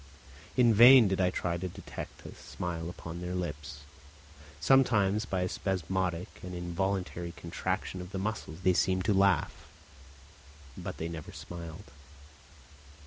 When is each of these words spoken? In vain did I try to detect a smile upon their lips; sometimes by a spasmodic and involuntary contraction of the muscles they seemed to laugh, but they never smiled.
In 0.57 0.73
vain 0.73 1.07
did 1.07 1.21
I 1.21 1.29
try 1.29 1.57
to 1.57 1.67
detect 1.67 2.25
a 2.25 2.33
smile 2.33 2.89
upon 2.89 3.21
their 3.21 3.35
lips; 3.35 3.81
sometimes 4.59 5.25
by 5.25 5.41
a 5.41 5.47
spasmodic 5.47 6.39
and 6.41 6.55
involuntary 6.55 7.33
contraction 7.37 8.01
of 8.01 8.09
the 8.11 8.17
muscles 8.17 8.61
they 8.61 8.73
seemed 8.73 9.05
to 9.05 9.13
laugh, 9.13 9.67
but 10.75 10.97
they 10.97 11.07
never 11.07 11.31
smiled. 11.31 11.91